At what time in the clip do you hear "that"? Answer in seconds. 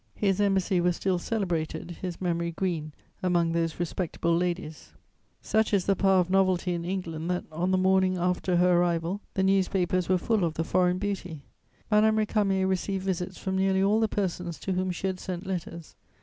7.29-7.43